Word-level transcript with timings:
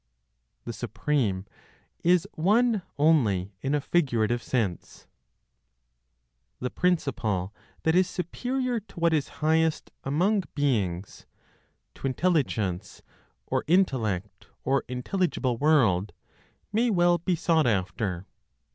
THE 0.65 0.73
SUPREME 0.73 1.45
IS 2.03 2.27
ONE 2.33 2.81
ONLY 2.97 3.53
IN 3.61 3.75
A 3.75 3.81
FIGURATIVE 3.81 4.41
SENSE. 4.41 5.05
The 6.59 6.71
principle 6.71 7.53
that 7.83 7.93
is 7.93 8.09
superior 8.09 8.79
to 8.79 8.99
what 8.99 9.13
is 9.13 9.27
highest 9.45 9.91
among 10.03 10.45
beings, 10.55 11.27
to 11.93 12.07
Intelligence 12.07 13.03
(or 13.45 13.63
intellect, 13.67 14.47
or 14.63 14.83
intelligible 14.87 15.59
world) 15.59 16.13
(may 16.73 16.89
well 16.89 17.19
be 17.19 17.35
sought 17.35 17.67
after). 17.67 18.25